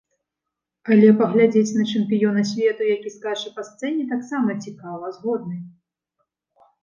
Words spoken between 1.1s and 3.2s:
паглядзець на чэмпіёна свету, які